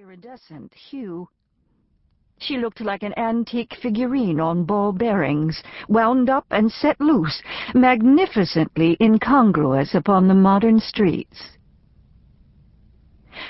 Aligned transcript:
iridescent 0.00 0.72
hue. 0.72 1.28
She 2.38 2.56
looked 2.56 2.80
like 2.80 3.02
an 3.02 3.12
antique 3.18 3.76
figurine 3.82 4.40
on 4.40 4.64
ball 4.64 4.92
bearings, 4.92 5.62
wound 5.90 6.30
up 6.30 6.46
and 6.50 6.72
set 6.72 6.98
loose, 7.02 7.42
magnificently 7.74 8.96
incongruous 8.98 9.94
upon 9.94 10.26
the 10.26 10.34
modern 10.34 10.80
streets. 10.80 11.58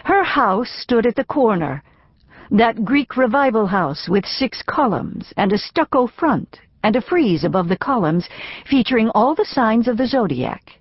Her 0.03 0.25
house 0.25 0.69
stood 0.69 1.07
at 1.07 1.15
the 1.15 1.23
corner, 1.23 1.85
that 2.51 2.85
Greek 2.85 3.17
revival 3.17 3.67
house 3.69 4.09
with 4.09 4.27
six 4.27 4.61
columns 4.67 5.33
and 5.37 5.53
a 5.53 5.59
stucco 5.59 6.09
front 6.09 6.59
and 6.83 6.97
a 6.97 7.01
frieze 7.01 7.45
above 7.45 7.69
the 7.69 7.79
columns 7.79 8.29
featuring 8.69 9.09
all 9.11 9.37
the 9.37 9.45
signs 9.45 9.87
of 9.87 9.97
the 9.97 10.09
zodiac. 10.09 10.81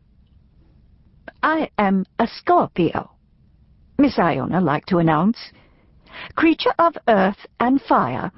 I 1.43 1.69
am 1.77 2.07
a 2.17 2.25
Scorpio, 2.25 3.11
Miss 3.99 4.17
Iona 4.17 4.61
liked 4.61 4.89
to 4.89 4.97
announce 4.97 5.37
creature 6.35 6.73
of 6.79 6.97
earth 7.07 7.45
and 7.59 7.81
fire. 7.81 8.31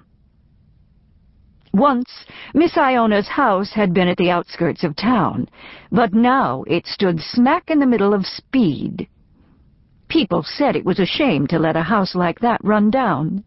Once, 1.74 2.26
Miss 2.54 2.78
Iona's 2.78 3.30
house 3.30 3.72
had 3.72 3.94
been 3.94 4.10
at 4.10 4.18
the 4.18 4.30
outskirts 4.30 4.84
of 4.84 4.96
town, 4.96 5.48
but 5.92 6.14
now 6.14 6.64
it 6.68 6.86
stood 6.86 7.22
smack 7.22 7.70
in 7.70 7.80
the 7.80 7.86
middle 7.86 8.14
of 8.14 8.26
speed. 8.26 9.08
People 10.10 10.44
said 10.44 10.76
it 10.76 10.86
was 10.86 11.00
a 11.00 11.06
shame 11.06 11.48
to 11.48 11.60
let 11.60 11.78
a 11.78 11.84
house 11.84 12.14
like 12.14 12.40
that 12.40 12.60
run 12.64 12.92
down. 12.92 13.46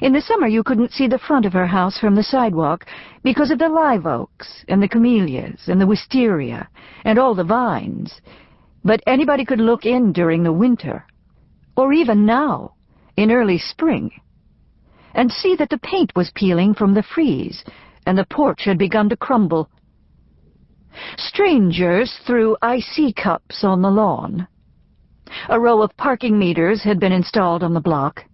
In 0.00 0.12
the 0.12 0.22
summer 0.22 0.46
you 0.46 0.62
couldn't 0.62 0.92
see 0.92 1.06
the 1.06 1.18
front 1.18 1.44
of 1.44 1.52
her 1.52 1.66
house 1.66 1.98
from 1.98 2.14
the 2.14 2.22
sidewalk 2.22 2.86
because 3.22 3.50
of 3.50 3.58
the 3.58 3.68
live 3.68 4.06
oaks 4.06 4.64
and 4.68 4.82
the 4.82 4.88
camellias 4.88 5.68
and 5.68 5.80
the 5.80 5.86
wisteria 5.86 6.68
and 7.04 7.18
all 7.18 7.34
the 7.34 7.44
vines, 7.44 8.20
but 8.82 9.02
anybody 9.06 9.44
could 9.44 9.60
look 9.60 9.84
in 9.84 10.12
during 10.12 10.42
the 10.42 10.52
winter, 10.52 11.06
or 11.76 11.92
even 11.92 12.24
now, 12.24 12.74
in 13.16 13.30
early 13.30 13.58
spring, 13.58 14.10
and 15.14 15.30
see 15.30 15.56
that 15.56 15.70
the 15.70 15.78
paint 15.78 16.12
was 16.16 16.32
peeling 16.34 16.74
from 16.74 16.94
the 16.94 17.02
frieze, 17.02 17.64
and 18.06 18.18
the 18.18 18.26
porch 18.26 18.64
had 18.64 18.78
begun 18.78 19.08
to 19.08 19.16
crumble. 19.16 19.68
Strangers 21.16 22.18
threw 22.26 22.56
icy 22.62 23.12
cups 23.12 23.64
on 23.64 23.82
the 23.82 23.90
lawn. 23.90 24.46
A 25.48 25.58
row 25.58 25.82
of 25.82 25.96
parking 25.96 26.38
meters 26.38 26.82
had 26.82 27.00
been 27.00 27.12
installed 27.12 27.62
on 27.62 27.74
the 27.74 27.80
block, 27.80 28.24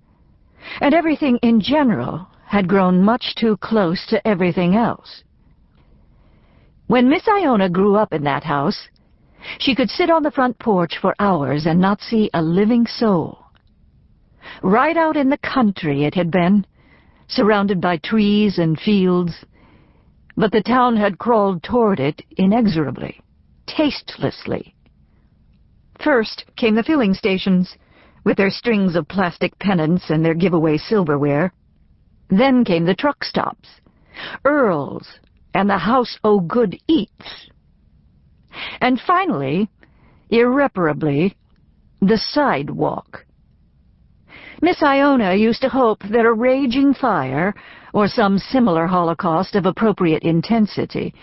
and 0.80 0.94
everything 0.94 1.38
in 1.42 1.60
general 1.60 2.26
had 2.46 2.68
grown 2.68 3.02
much 3.02 3.34
too 3.36 3.56
close 3.58 4.06
to 4.08 4.26
everything 4.26 4.74
else. 4.74 5.22
When 6.88 7.08
Miss 7.08 7.28
Iona 7.28 7.68
grew 7.70 7.94
up 7.94 8.12
in 8.12 8.24
that 8.24 8.42
house, 8.42 8.88
she 9.58 9.74
could 9.74 9.88
sit 9.88 10.10
on 10.10 10.22
the 10.22 10.30
front 10.32 10.58
porch 10.58 10.98
for 11.00 11.14
hours 11.18 11.66
and 11.66 11.80
not 11.80 12.00
see 12.00 12.28
a 12.34 12.42
living 12.42 12.86
soul. 12.86 13.39
Right 14.62 14.96
out 14.96 15.16
in 15.16 15.30
the 15.30 15.38
country 15.38 16.04
it 16.04 16.14
had 16.14 16.30
been, 16.30 16.66
surrounded 17.28 17.80
by 17.80 17.96
trees 17.98 18.58
and 18.58 18.78
fields, 18.78 19.44
but 20.36 20.52
the 20.52 20.62
town 20.62 20.96
had 20.96 21.18
crawled 21.18 21.62
toward 21.62 22.00
it 22.00 22.22
inexorably, 22.36 23.20
tastelessly. 23.66 24.74
First 26.02 26.44
came 26.56 26.74
the 26.74 26.82
filling 26.82 27.14
stations, 27.14 27.76
with 28.24 28.36
their 28.36 28.50
strings 28.50 28.96
of 28.96 29.08
plastic 29.08 29.58
pennants 29.58 30.10
and 30.10 30.24
their 30.24 30.34
giveaway 30.34 30.76
silverware. 30.76 31.52
Then 32.28 32.64
came 32.64 32.84
the 32.84 32.94
truck 32.94 33.24
stops, 33.24 33.68
Earl's, 34.44 35.06
and 35.54 35.68
the 35.68 35.78
House 35.78 36.18
O' 36.24 36.40
Good 36.40 36.78
Eats. 36.86 37.50
And 38.80 39.00
finally, 39.00 39.68
irreparably, 40.30 41.36
the 42.00 42.18
sidewalk. 42.18 43.26
Miss 44.62 44.82
Iona 44.82 45.34
used 45.34 45.62
to 45.62 45.70
hope 45.70 46.02
that 46.10 46.26
a 46.26 46.32
raging 46.32 46.92
fire, 46.92 47.54
or 47.94 48.08
some 48.08 48.38
similar 48.38 48.86
holocaust 48.86 49.54
of 49.54 49.64
appropriate 49.64 50.22
intensity, 50.22 51.14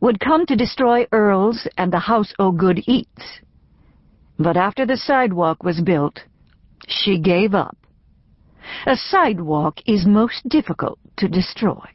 would 0.00 0.18
come 0.18 0.46
to 0.46 0.56
destroy 0.56 1.06
Earl's 1.12 1.68
and 1.76 1.92
the 1.92 1.98
House 1.98 2.32
O' 2.38 2.52
Good 2.52 2.82
Eats. 2.86 3.40
But 4.38 4.56
after 4.56 4.86
the 4.86 4.96
sidewalk 4.96 5.62
was 5.62 5.80
built, 5.82 6.20
she 6.88 7.18
gave 7.18 7.54
up. 7.54 7.76
A 8.86 8.96
sidewalk 8.96 9.80
is 9.86 10.06
most 10.06 10.48
difficult 10.48 10.98
to 11.18 11.28
destroy. 11.28 11.88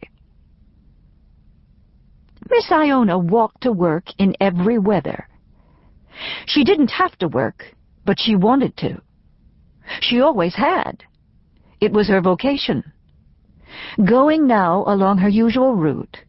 Miss 2.50 2.72
Iona 2.72 3.18
walked 3.18 3.62
to 3.62 3.72
work 3.72 4.06
in 4.20 4.36
every 4.40 4.78
weather. 4.78 5.28
She 6.46 6.64
didn't 6.64 6.92
have 6.92 7.18
to 7.20 7.28
work, 7.28 7.66
but 8.06 8.20
she 8.20 8.36
wanted 8.36 8.78
to. 8.78 9.02
She 10.00 10.22
always 10.22 10.56
had. 10.56 11.04
It 11.80 11.92
was 11.92 12.08
her 12.08 12.22
vocation. 12.22 12.92
Going 14.04 14.46
now 14.48 14.84
along 14.86 15.18
her 15.20 15.30
usual 15.30 15.76
route, 15.76 16.24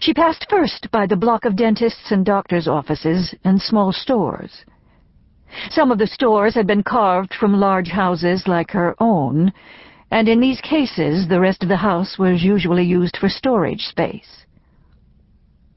she 0.00 0.14
passed 0.14 0.46
first 0.48 0.90
by 0.90 1.06
the 1.06 1.16
block 1.16 1.44
of 1.44 1.56
dentists' 1.56 2.12
and 2.12 2.24
doctors' 2.24 2.68
offices 2.68 3.34
and 3.44 3.60
small 3.60 3.92
stores. 3.92 4.64
Some 5.70 5.90
of 5.90 5.98
the 5.98 6.06
stores 6.06 6.54
had 6.54 6.66
been 6.66 6.82
carved 6.82 7.34
from 7.34 7.58
large 7.58 7.88
houses 7.88 8.46
like 8.46 8.70
her 8.72 8.94
own, 9.00 9.52
and 10.10 10.28
in 10.28 10.40
these 10.40 10.60
cases 10.60 11.26
the 11.26 11.40
rest 11.40 11.62
of 11.62 11.68
the 11.68 11.76
house 11.76 12.18
was 12.18 12.44
usually 12.44 12.84
used 12.84 13.16
for 13.16 13.28
storage 13.28 13.86
space. 13.86 14.44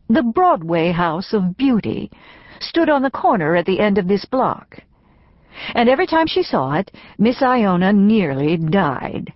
The 0.09 0.23
Broadway 0.23 0.91
House 0.91 1.33
of 1.33 1.55
Beauty 1.57 2.11
stood 2.59 2.89
on 2.89 3.01
the 3.01 3.09
corner 3.09 3.55
at 3.55 3.65
the 3.65 3.79
end 3.79 3.97
of 3.97 4.07
this 4.07 4.25
block 4.25 4.81
and 5.75 5.89
every 5.89 6.07
time 6.07 6.27
she 6.27 6.43
saw 6.43 6.73
it, 6.73 6.91
Miss 7.17 7.41
Iona 7.41 7.93
nearly 7.93 8.57
died. 8.57 9.33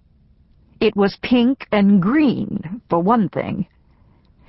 It 0.79 0.95
was 0.95 1.17
pink 1.21 1.67
and 1.71 2.01
green, 2.01 2.81
for 2.89 2.99
one 2.99 3.29
thing. 3.29 3.67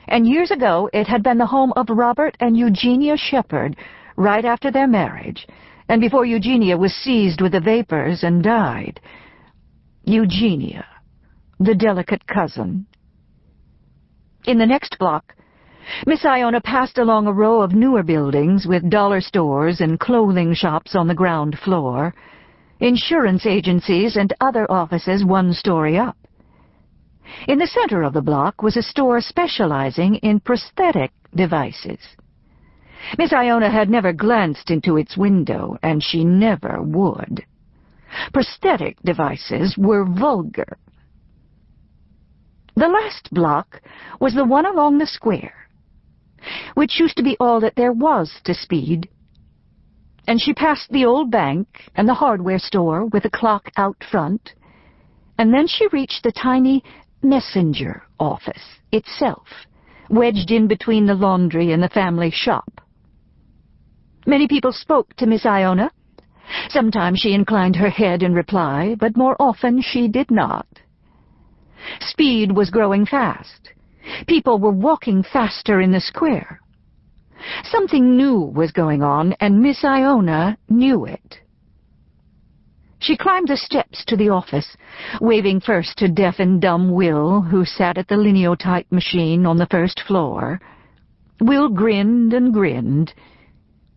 And 0.08 0.26
years 0.26 0.50
ago 0.50 0.88
it 0.92 1.06
had 1.06 1.22
been 1.22 1.38
the 1.38 1.46
home 1.46 1.72
of 1.76 1.88
Robert 1.88 2.36
and 2.40 2.56
Eugenia 2.56 3.16
Shepard, 3.16 3.76
right 4.16 4.44
after 4.44 4.70
their 4.70 4.88
marriage, 4.88 5.46
and 5.88 6.00
before 6.00 6.24
Eugenia 6.24 6.76
was 6.76 6.92
seized 6.94 7.40
with 7.40 7.52
the 7.52 7.60
vapors 7.60 8.22
and 8.22 8.42
died. 8.42 9.00
Eugenia, 10.04 10.84
the 11.58 11.74
delicate 11.74 12.26
cousin. 12.26 12.86
In 14.46 14.58
the 14.58 14.66
next 14.66 14.98
block, 14.98 15.34
Miss 16.04 16.24
Iona 16.24 16.60
passed 16.60 16.98
along 16.98 17.26
a 17.26 17.32
row 17.32 17.60
of 17.62 17.74
newer 17.74 18.02
buildings 18.02 18.66
with 18.66 18.90
dollar 18.90 19.20
stores 19.20 19.80
and 19.80 20.00
clothing 20.00 20.52
shops 20.52 20.94
on 20.94 21.06
the 21.06 21.14
ground 21.14 21.58
floor, 21.58 22.14
insurance 22.80 23.46
agencies 23.46 24.16
and 24.16 24.32
other 24.40 24.70
offices 24.70 25.24
one 25.24 25.52
story 25.52 25.96
up. 25.96 26.16
In 27.46 27.58
the 27.58 27.66
center 27.66 28.02
of 28.02 28.12
the 28.12 28.22
block 28.22 28.62
was 28.62 28.76
a 28.76 28.82
store 28.82 29.20
specializing 29.20 30.16
in 30.16 30.40
prosthetic 30.40 31.12
devices. 31.34 32.00
Miss 33.16 33.32
Iona 33.32 33.70
had 33.70 33.88
never 33.88 34.12
glanced 34.12 34.70
into 34.70 34.96
its 34.96 35.16
window, 35.16 35.76
and 35.82 36.02
she 36.02 36.24
never 36.24 36.82
would. 36.82 37.44
Prosthetic 38.32 39.00
devices 39.02 39.76
were 39.78 40.04
vulgar. 40.04 40.78
The 42.74 42.88
last 42.88 43.32
block 43.32 43.80
was 44.20 44.34
the 44.34 44.44
one 44.44 44.66
along 44.66 44.98
the 44.98 45.06
square 45.06 45.65
which 46.74 47.00
used 47.00 47.16
to 47.16 47.22
be 47.22 47.36
all 47.38 47.60
that 47.60 47.76
there 47.76 47.92
was 47.92 48.40
to 48.44 48.54
Speed. 48.54 49.08
And 50.28 50.40
she 50.40 50.52
passed 50.52 50.90
the 50.90 51.04
old 51.04 51.30
bank 51.30 51.66
and 51.94 52.08
the 52.08 52.14
hardware 52.14 52.58
store 52.58 53.06
with 53.06 53.24
a 53.24 53.30
clock 53.30 53.70
out 53.76 53.96
front, 54.10 54.54
and 55.38 55.52
then 55.52 55.66
she 55.66 55.86
reached 55.88 56.22
the 56.22 56.32
tiny 56.32 56.82
messenger 57.22 58.02
office 58.18 58.80
itself, 58.92 59.46
wedged 60.08 60.50
in 60.50 60.66
between 60.66 61.06
the 61.06 61.14
laundry 61.14 61.72
and 61.72 61.82
the 61.82 61.88
family 61.88 62.30
shop. 62.30 62.80
Many 64.26 64.48
people 64.48 64.72
spoke 64.72 65.14
to 65.16 65.26
Miss 65.26 65.46
Iona. 65.46 65.90
Sometimes 66.68 67.20
she 67.20 67.32
inclined 67.32 67.76
her 67.76 67.90
head 67.90 68.22
in 68.22 68.34
reply, 68.34 68.96
but 68.98 69.16
more 69.16 69.36
often 69.38 69.80
she 69.80 70.08
did 70.08 70.30
not. 70.30 70.66
Speed 72.00 72.52
was 72.52 72.70
growing 72.70 73.06
fast. 73.06 73.70
People 74.26 74.58
were 74.58 74.70
walking 74.70 75.22
faster 75.22 75.80
in 75.80 75.92
the 75.92 76.00
square. 76.00 76.60
Something 77.64 78.16
new 78.16 78.40
was 78.40 78.72
going 78.72 79.02
on, 79.02 79.34
and 79.40 79.60
Miss 79.60 79.84
Iona 79.84 80.56
knew 80.68 81.04
it. 81.04 81.40
She 82.98 83.16
climbed 83.16 83.48
the 83.48 83.56
steps 83.56 84.04
to 84.06 84.16
the 84.16 84.30
office, 84.30 84.76
waving 85.20 85.60
first 85.60 85.98
to 85.98 86.08
deaf 86.08 86.38
and 86.38 86.60
dumb 86.60 86.90
Will, 86.90 87.42
who 87.42 87.64
sat 87.64 87.98
at 87.98 88.08
the 88.08 88.16
linotype 88.16 88.90
machine 88.90 89.46
on 89.46 89.58
the 89.58 89.66
first 89.66 90.00
floor. 90.00 90.60
Will 91.40 91.68
grinned 91.68 92.32
and 92.32 92.52
grinned. 92.52 93.12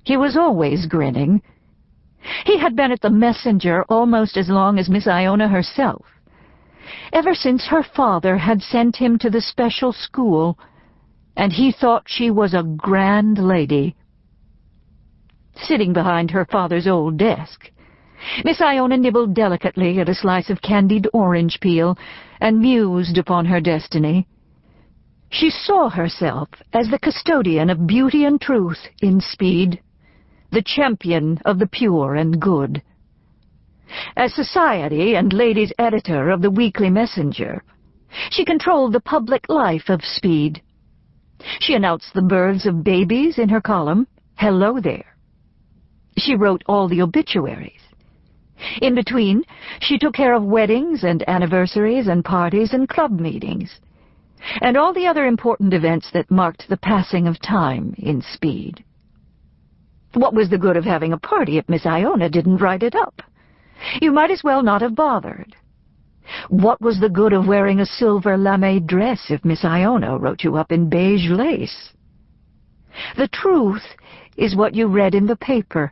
He 0.03 0.17
was 0.17 0.35
always 0.35 0.85
grinning. 0.85 1.41
He 2.45 2.59
had 2.59 2.75
been 2.75 2.91
at 2.91 3.01
the 3.01 3.09
messenger 3.09 3.85
almost 3.87 4.35
as 4.35 4.49
long 4.49 4.77
as 4.77 4.89
Miss 4.89 5.07
Iona 5.07 5.47
herself 5.47 6.05
ever 7.13 7.33
since 7.33 7.65
her 7.67 7.83
father 7.83 8.37
had 8.37 8.61
sent 8.61 8.95
him 8.95 9.17
to 9.19 9.29
the 9.29 9.41
special 9.41 9.93
school, 9.93 10.57
and 11.35 11.53
he 11.53 11.71
thought 11.71 12.03
she 12.07 12.29
was 12.29 12.53
a 12.53 12.63
grand 12.63 13.37
lady. 13.37 13.95
Sitting 15.55 15.93
behind 15.93 16.31
her 16.31 16.45
father's 16.45 16.87
old 16.87 17.17
desk, 17.17 17.71
Miss 18.43 18.61
Iona 18.61 18.97
nibbled 18.97 19.33
delicately 19.33 19.99
at 19.99 20.09
a 20.09 20.15
slice 20.15 20.49
of 20.49 20.61
candied 20.61 21.07
orange 21.13 21.59
peel 21.59 21.97
and 22.41 22.59
mused 22.59 23.17
upon 23.17 23.45
her 23.45 23.61
destiny. 23.61 24.27
She 25.29 25.49
saw 25.49 25.89
herself 25.89 26.49
as 26.73 26.89
the 26.89 26.99
custodian 26.99 27.69
of 27.69 27.87
beauty 27.87 28.25
and 28.25 28.41
truth 28.41 28.87
in 29.01 29.21
Speed, 29.21 29.79
the 30.51 30.63
champion 30.63 31.39
of 31.45 31.59
the 31.59 31.67
pure 31.67 32.15
and 32.15 32.41
good. 32.41 32.81
As 34.15 34.33
society 34.33 35.15
and 35.15 35.33
ladies' 35.33 35.73
editor 35.79 36.29
of 36.29 36.41
the 36.41 36.51
Weekly 36.51 36.89
Messenger, 36.89 37.63
she 38.29 38.45
controlled 38.45 38.93
the 38.93 38.99
public 38.99 39.47
life 39.49 39.89
of 39.89 40.03
Speed. 40.03 40.61
She 41.59 41.73
announced 41.73 42.13
the 42.13 42.21
births 42.21 42.65
of 42.65 42.83
babies 42.83 43.37
in 43.37 43.49
her 43.49 43.61
column, 43.61 44.07
Hello 44.35 44.79
There. 44.79 45.15
She 46.17 46.35
wrote 46.35 46.63
all 46.67 46.87
the 46.87 47.01
obituaries. 47.01 47.81
In 48.81 48.93
between, 48.95 49.43
she 49.79 49.97
took 49.97 50.13
care 50.13 50.33
of 50.33 50.43
weddings 50.43 51.03
and 51.03 51.27
anniversaries 51.29 52.07
and 52.07 52.25
parties 52.25 52.73
and 52.73 52.89
club 52.89 53.19
meetings, 53.19 53.79
and 54.61 54.75
all 54.75 54.93
the 54.93 55.07
other 55.07 55.25
important 55.25 55.73
events 55.73 56.11
that 56.11 56.29
marked 56.29 56.67
the 56.67 56.77
passing 56.77 57.27
of 57.27 57.39
time 57.41 57.95
in 57.97 58.21
Speed. 58.21 58.83
What 60.13 60.33
was 60.33 60.49
the 60.49 60.57
good 60.57 60.75
of 60.75 60.85
having 60.85 61.13
a 61.13 61.17
party 61.17 61.57
if 61.57 61.69
Miss 61.69 61.85
Iona 61.85 62.29
didn't 62.29 62.57
write 62.57 62.83
it 62.83 62.95
up? 62.95 63.21
You 64.01 64.11
might 64.11 64.31
as 64.31 64.43
well 64.43 64.63
not 64.63 64.81
have 64.81 64.95
bothered. 64.95 65.55
What 66.49 66.79
was 66.81 66.99
the 66.99 67.09
good 67.09 67.33
of 67.33 67.47
wearing 67.47 67.79
a 67.79 67.85
silver 67.85 68.37
lame 68.37 68.85
dress 68.85 69.29
if 69.29 69.43
Miss 69.43 69.65
Iona 69.65 70.17
wrote 70.17 70.43
you 70.43 70.57
up 70.57 70.71
in 70.71 70.89
beige 70.89 71.29
lace? 71.29 71.93
The 73.17 73.27
truth 73.27 73.95
is 74.37 74.55
what 74.55 74.75
you 74.75 74.87
read 74.87 75.15
in 75.15 75.25
the 75.25 75.35
paper. 75.35 75.91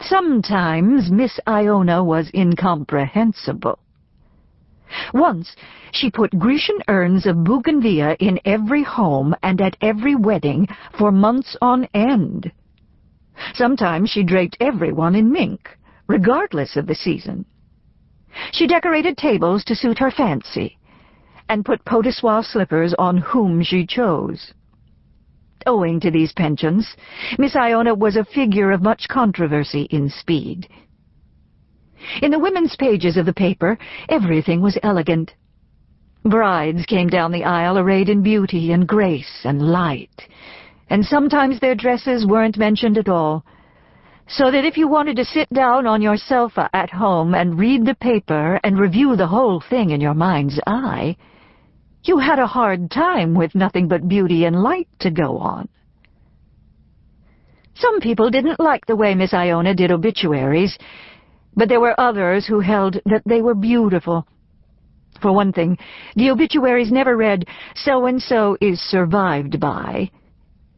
Sometimes 0.00 1.10
Miss 1.10 1.38
Iona 1.46 2.02
was 2.02 2.30
incomprehensible. 2.34 3.78
Once 5.14 5.54
she 5.92 6.10
put 6.10 6.38
Grecian 6.38 6.78
urns 6.88 7.26
of 7.26 7.44
bougainvillea 7.44 8.16
in 8.18 8.40
every 8.44 8.82
home 8.82 9.34
and 9.42 9.60
at 9.60 9.76
every 9.80 10.14
wedding 10.14 10.68
for 10.98 11.10
months 11.10 11.56
on 11.62 11.84
end. 11.94 12.52
Sometimes 13.54 14.10
she 14.10 14.22
draped 14.22 14.56
everyone 14.60 15.14
in 15.14 15.32
mink, 15.32 15.78
regardless 16.06 16.76
of 16.76 16.86
the 16.86 16.94
season. 16.94 17.44
She 18.52 18.66
decorated 18.66 19.16
tables 19.16 19.64
to 19.64 19.74
suit 19.74 19.98
her 19.98 20.10
fancy, 20.10 20.78
and 21.48 21.64
put 21.64 21.84
peau 21.84 22.02
de 22.02 22.12
soie 22.12 22.42
slippers 22.42 22.94
on 22.98 23.18
whom 23.18 23.62
she 23.62 23.86
chose. 23.86 24.52
Owing 25.66 26.00
to 26.00 26.10
these 26.10 26.32
pensions, 26.32 26.96
Miss 27.38 27.54
Iona 27.54 27.94
was 27.94 28.16
a 28.16 28.24
figure 28.24 28.72
of 28.72 28.82
much 28.82 29.06
controversy 29.08 29.82
in 29.90 30.08
Speed. 30.08 30.68
In 32.20 32.30
the 32.30 32.38
women's 32.38 32.74
pages 32.76 33.16
of 33.16 33.26
the 33.26 33.32
paper, 33.32 33.78
everything 34.08 34.60
was 34.60 34.78
elegant. 34.82 35.34
Brides 36.24 36.86
came 36.86 37.08
down 37.08 37.32
the 37.32 37.44
aisle 37.44 37.78
arrayed 37.78 38.08
in 38.08 38.22
beauty 38.22 38.72
and 38.72 38.86
grace 38.86 39.42
and 39.44 39.62
light, 39.62 40.28
and 40.88 41.04
sometimes 41.04 41.60
their 41.60 41.74
dresses 41.74 42.26
weren't 42.26 42.58
mentioned 42.58 42.98
at 42.98 43.08
all, 43.08 43.44
so 44.28 44.50
that 44.50 44.64
if 44.64 44.76
you 44.76 44.88
wanted 44.88 45.16
to 45.16 45.24
sit 45.24 45.48
down 45.52 45.86
on 45.86 46.00
your 46.00 46.16
sofa 46.16 46.70
at 46.72 46.90
home 46.90 47.34
and 47.34 47.58
read 47.58 47.84
the 47.84 47.94
paper 47.94 48.60
and 48.64 48.78
review 48.78 49.16
the 49.16 49.26
whole 49.26 49.62
thing 49.68 49.90
in 49.90 50.00
your 50.00 50.14
mind's 50.14 50.58
eye, 50.66 51.16
you 52.04 52.18
had 52.18 52.38
a 52.38 52.46
hard 52.46 52.90
time 52.90 53.34
with 53.34 53.54
nothing 53.54 53.88
but 53.88 54.08
beauty 54.08 54.44
and 54.44 54.62
light 54.62 54.88
to 55.00 55.10
go 55.10 55.38
on. 55.38 55.68
Some 57.74 58.00
people 58.00 58.30
didn't 58.30 58.60
like 58.60 58.86
the 58.86 58.96
way 58.96 59.14
Miss 59.14 59.32
Iona 59.34 59.74
did 59.74 59.90
obituaries, 59.90 60.76
but 61.54 61.68
there 61.68 61.80
were 61.80 61.98
others 62.00 62.46
who 62.46 62.60
held 62.60 63.00
that 63.06 63.22
they 63.26 63.42
were 63.42 63.54
beautiful. 63.54 64.26
For 65.20 65.32
one 65.32 65.52
thing, 65.52 65.78
the 66.16 66.30
obituaries 66.30 66.90
never 66.90 67.16
read, 67.16 67.46
so-and-so 67.74 68.56
is 68.60 68.80
survived 68.80 69.60
by. 69.60 70.10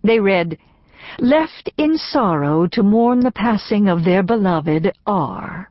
They 0.05 0.21
read, 0.21 0.59
left 1.19 1.71
in 1.79 1.97
sorrow 1.97 2.67
to 2.69 2.83
mourn 2.83 3.21
the 3.21 3.33
passing 3.33 3.89
of 3.89 4.05
their 4.05 4.23
beloved 4.23 4.93
R. 5.07 5.71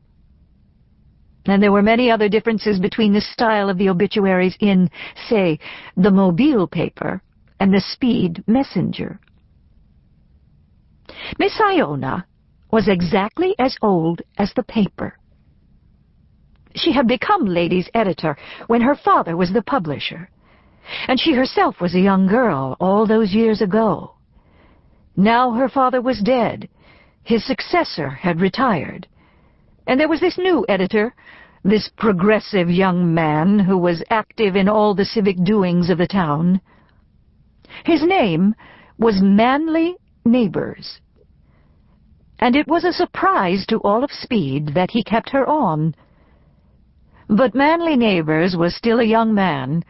And 1.46 1.62
there 1.62 1.72
were 1.72 1.84
many 1.84 2.10
other 2.10 2.30
differences 2.30 2.80
between 2.80 3.14
the 3.14 3.22
style 3.22 3.70
of 3.70 3.78
the 3.78 3.90
obituaries 3.90 4.58
in, 4.60 4.90
say, 5.30 5.60
the 5.96 6.10
Mobile 6.10 6.68
paper 6.68 7.22
and 7.60 7.72
the 7.72 7.82
Speed 7.82 8.44
Messenger. 8.48 9.20
Miss 11.38 11.60
Iona 11.62 12.26
was 12.72 12.88
exactly 12.88 13.54
as 13.60 13.78
old 13.82 14.24
as 14.38 14.52
the 14.56 14.64
paper. 14.64 15.20
She 16.76 16.92
had 16.92 17.08
become 17.08 17.46
ladies' 17.46 17.90
editor 17.94 18.36
when 18.66 18.82
her 18.82 18.96
father 18.96 19.38
was 19.38 19.54
the 19.54 19.62
publisher, 19.62 20.30
and 21.08 21.20
she 21.20 21.34
herself 21.34 21.80
was 21.80 21.94
a 21.94 22.00
young 22.00 22.26
girl 22.26 22.76
all 22.80 23.06
those 23.06 23.32
years 23.32 23.62
ago. 23.62 24.16
Now 25.16 25.52
her 25.52 25.70
father 25.70 26.02
was 26.02 26.22
dead. 26.22 26.68
His 27.24 27.46
successor 27.46 28.10
had 28.10 28.42
retired. 28.42 29.08
And 29.88 30.00
there 30.00 30.10
was 30.10 30.20
this 30.20 30.38
new 30.38 30.66
editor, 30.68 31.14
this 31.64 31.90
progressive 31.98 32.70
young 32.70 33.14
man 33.14 33.60
who 33.60 33.78
was 33.78 34.04
active 34.10 34.56
in 34.56 34.68
all 34.68 34.94
the 34.94 35.06
civic 35.06 35.42
doings 35.44 35.90
of 35.90 35.98
the 35.98 36.08
town. 36.08 36.62
His 37.86 38.04
name 38.04 38.56
was 38.98 39.22
Manly 39.22 39.96
Neighbors. 40.26 41.00
And 42.40 42.56
it 42.56 42.68
was 42.68 42.84
a 42.84 42.94
surprise 42.94 43.66
to 43.68 43.78
all 43.80 44.04
of 44.04 44.12
Speed 44.12 44.74
that 44.74 44.92
he 44.92 45.04
kept 45.04 45.30
her 45.30 45.48
on. 45.48 45.96
But 47.30 47.56
Manly 47.56 47.96
Neighbors 47.96 48.56
was 48.58 48.76
still 48.76 49.00
a 49.00 49.06
young 49.06 49.34
man, 49.34 49.84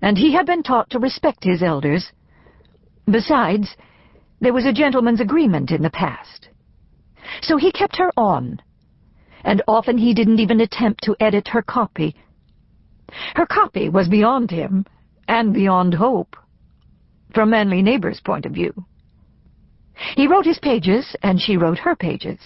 and 0.00 0.16
he 0.16 0.32
had 0.32 0.46
been 0.46 0.62
taught 0.62 0.88
to 0.90 0.98
respect 0.98 1.44
his 1.44 1.62
elders. 1.62 2.12
Besides, 3.10 3.76
there 4.40 4.52
was 4.52 4.66
a 4.66 4.72
gentleman's 4.72 5.20
agreement 5.20 5.70
in 5.70 5.82
the 5.82 5.90
past. 5.90 6.48
So 7.42 7.56
he 7.56 7.72
kept 7.72 7.96
her 7.96 8.10
on, 8.16 8.60
and 9.44 9.62
often 9.68 9.98
he 9.98 10.14
didn't 10.14 10.40
even 10.40 10.60
attempt 10.60 11.02
to 11.04 11.16
edit 11.20 11.48
her 11.48 11.62
copy. 11.62 12.16
Her 13.34 13.46
copy 13.46 13.88
was 13.88 14.08
beyond 14.08 14.50
him, 14.50 14.86
and 15.28 15.52
beyond 15.52 15.94
hope, 15.94 16.36
from 17.34 17.50
Manly 17.50 17.82
Neighbor's 17.82 18.20
point 18.20 18.46
of 18.46 18.52
view. 18.52 18.72
He 20.16 20.26
wrote 20.26 20.46
his 20.46 20.58
pages, 20.58 21.14
and 21.22 21.40
she 21.40 21.56
wrote 21.56 21.78
her 21.78 21.94
pages, 21.94 22.38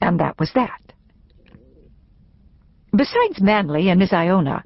and 0.00 0.20
that 0.20 0.38
was 0.38 0.52
that. 0.54 0.80
Besides 2.94 3.40
Manly 3.40 3.88
and 3.88 3.98
Miss 3.98 4.12
Iona, 4.12 4.64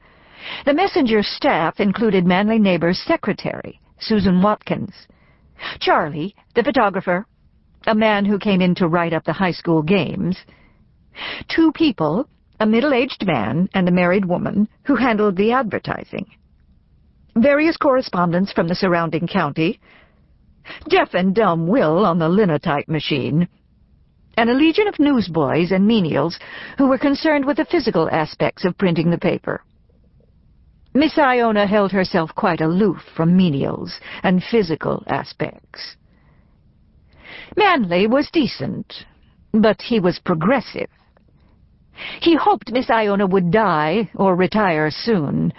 the 0.64 0.74
messenger's 0.74 1.28
staff 1.28 1.78
included 1.78 2.26
Manly 2.26 2.58
Neighbor's 2.58 3.00
secretary, 3.00 3.80
Susan 4.00 4.42
Watkins, 4.42 4.92
Charlie, 5.80 6.34
the 6.54 6.62
photographer, 6.62 7.26
a 7.86 7.94
man 7.94 8.24
who 8.24 8.38
came 8.38 8.60
in 8.60 8.74
to 8.76 8.88
write 8.88 9.12
up 9.12 9.24
the 9.24 9.32
high 9.32 9.52
school 9.52 9.82
games, 9.82 10.36
two 11.48 11.72
people, 11.72 12.28
a 12.60 12.66
middle-aged 12.66 13.26
man 13.26 13.68
and 13.74 13.88
a 13.88 13.92
married 13.92 14.24
woman, 14.24 14.68
who 14.84 14.94
handled 14.96 15.36
the 15.36 15.52
advertising, 15.52 16.26
various 17.36 17.76
correspondents 17.76 18.52
from 18.52 18.68
the 18.68 18.74
surrounding 18.74 19.26
county, 19.26 19.80
deaf 20.88 21.14
and 21.14 21.34
dumb 21.34 21.66
Will 21.66 22.04
on 22.04 22.18
the 22.18 22.28
linotype 22.28 22.88
machine, 22.88 23.48
and 24.36 24.48
a 24.48 24.54
legion 24.54 24.88
of 24.88 24.98
newsboys 24.98 25.72
and 25.72 25.86
menials 25.86 26.38
who 26.78 26.86
were 26.86 26.98
concerned 26.98 27.44
with 27.44 27.56
the 27.56 27.64
physical 27.64 28.08
aspects 28.10 28.64
of 28.64 28.78
printing 28.78 29.10
the 29.10 29.18
paper. 29.18 29.62
Miss 30.94 31.16
Iona 31.16 31.66
held 31.66 31.90
herself 31.92 32.34
quite 32.34 32.60
aloof 32.60 32.98
from 33.16 33.36
menials 33.36 33.98
and 34.22 34.42
physical 34.42 35.02
aspects. 35.06 35.96
Manly 37.56 38.06
was 38.06 38.30
decent, 38.30 39.06
but 39.52 39.80
he 39.80 40.00
was 40.00 40.18
progressive. 40.18 40.90
He 42.20 42.34
hoped 42.34 42.72
Miss 42.72 42.90
Iona 42.90 43.26
would 43.26 43.50
die 43.50 44.10
or 44.14 44.36
retire 44.36 44.90
soon, 44.90 45.52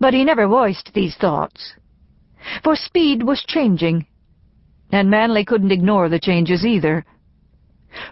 but 0.00 0.14
he 0.14 0.24
never 0.24 0.46
voiced 0.46 0.92
these 0.94 1.16
thoughts. 1.16 1.74
For 2.62 2.76
speed 2.76 3.22
was 3.22 3.44
changing, 3.44 4.06
and 4.90 5.10
Manly 5.10 5.44
couldn't 5.44 5.72
ignore 5.72 6.08
the 6.08 6.20
changes 6.20 6.64
either. 6.64 7.04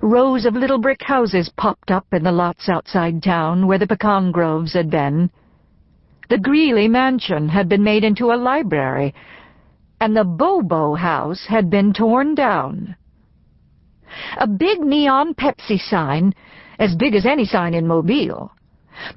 Rows 0.03 0.47
of 0.47 0.55
little 0.55 0.79
brick 0.79 1.03
houses 1.03 1.49
popped 1.57 1.91
up 1.91 2.07
in 2.13 2.23
the 2.23 2.33
lots 2.33 2.69
outside 2.69 3.23
town 3.23 3.67
where 3.67 3.79
the 3.79 3.87
pecan 3.87 4.33
groves 4.33 4.73
had 4.73 4.91
been. 4.91 5.31
The 6.29 6.39
Greeley 6.39 6.89
mansion 6.89 7.49
had 7.49 7.69
been 7.69 7.83
made 7.83 8.05
into 8.05 8.33
a 8.33 8.37
library, 8.37 9.15
and 10.01 10.17
the 10.17 10.25
Bobo 10.25 10.95
house 10.95 11.47
had 11.47 11.71
been 11.71 11.93
torn 11.93 12.35
down. 12.35 12.97
A 14.39 14.47
big 14.47 14.81
neon 14.81 15.35
Pepsi 15.35 15.79
sign, 15.79 16.35
as 16.79 16.95
big 16.95 17.15
as 17.15 17.27
any 17.27 17.45
sign 17.45 17.75
in 17.75 17.87
Mobile, 17.87 18.53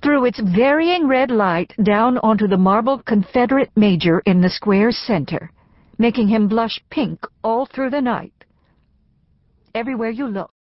threw 0.02 0.26
its 0.26 0.40
varying 0.40 1.08
red 1.08 1.32
light 1.32 1.74
down 1.84 2.18
onto 2.20 2.48
the 2.48 2.58
marble 2.58 3.00
Confederate 3.00 3.72
major 3.76 4.20
in 4.26 4.42
the 4.42 4.50
square's 4.50 4.98
center, 4.98 5.52
making 5.98 6.28
him 6.28 6.48
blush 6.48 6.80
pink 6.90 7.26
all 7.44 7.66
through 7.66 7.90
the 7.90 8.02
night. 8.02 8.34
Everywhere 9.76 10.10
you 10.10 10.28
looked, 10.28 10.56